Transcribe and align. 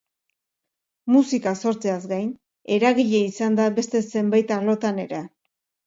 Musika 1.15 1.53
sortzeaz 1.65 1.99
gain, 2.15 2.33
eragile 2.79 3.23
izan 3.29 3.63
da 3.63 3.71
beste 3.79 4.05
zenbait 4.11 4.59
arlotan 4.61 5.05
ere. 5.11 5.27